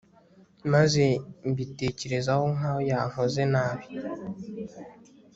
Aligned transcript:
maze 0.73 1.03
mbitekerezaho 1.49 2.45
nkaho 2.55 2.79
yankoze 2.91 3.41
nabi 3.53 3.85